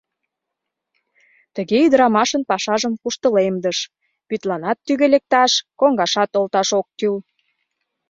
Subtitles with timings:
[1.55, 3.77] Тыге ӱдырамашын пашажым куштылемдыш:
[4.29, 7.15] вӱдланат тӱгӧ лекташ, коҥгашат олташ ок кӱл.